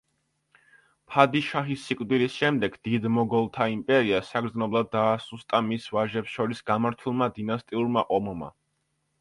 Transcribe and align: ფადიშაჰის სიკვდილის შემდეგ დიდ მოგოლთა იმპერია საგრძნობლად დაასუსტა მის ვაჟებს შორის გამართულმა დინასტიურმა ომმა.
ფადიშაჰის 1.15 1.83
სიკვდილის 1.89 2.37
შემდეგ 2.43 2.79
დიდ 2.87 3.05
მოგოლთა 3.17 3.67
იმპერია 3.75 4.23
საგრძნობლად 4.31 4.89
დაასუსტა 4.97 5.63
მის 5.69 5.87
ვაჟებს 5.99 6.35
შორის 6.39 6.65
გამართულმა 6.73 7.29
დინასტიურმა 7.37 8.09
ომმა. 8.19 8.51